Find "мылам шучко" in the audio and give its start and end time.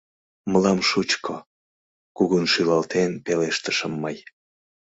0.51-1.35